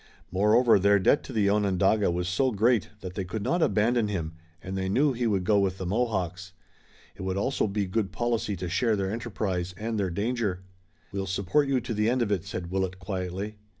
Moreover 0.31 0.79
their 0.79 0.97
debt 0.97 1.21
to 1.25 1.31
the 1.31 1.47
Onondaga 1.51 2.09
was 2.09 2.27
so 2.27 2.49
great 2.51 2.89
that 3.01 3.13
they 3.13 3.23
could 3.23 3.43
not 3.43 3.61
abandon 3.61 4.07
him, 4.07 4.33
and 4.59 4.75
they 4.75 4.89
knew 4.89 5.13
he 5.13 5.27
would 5.27 5.43
go 5.43 5.59
with 5.59 5.77
the 5.77 5.85
Mohawks. 5.85 6.53
It 7.15 7.21
would 7.21 7.37
also 7.37 7.67
be 7.67 7.85
good 7.85 8.11
policy 8.11 8.55
to 8.55 8.67
share 8.67 8.95
their 8.95 9.11
enterprise 9.11 9.75
and 9.77 9.99
their 9.99 10.09
danger. 10.09 10.63
"We'll 11.11 11.27
support 11.27 11.67
you 11.67 11.79
to 11.81 11.93
the 11.93 12.09
end 12.09 12.23
of 12.23 12.31
it," 12.31 12.45
said 12.45 12.71
Willet 12.71 12.97
quietly. 12.97 13.57